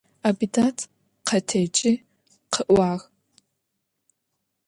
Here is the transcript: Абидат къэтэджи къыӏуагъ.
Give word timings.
Абидат 0.27 0.77
къэтэджи 1.27 1.91
къыӏуагъ. 2.53 3.03